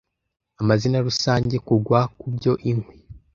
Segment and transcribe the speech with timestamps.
[0.61, 2.97] Amazina rusange- Kugwa kubyo Inkwi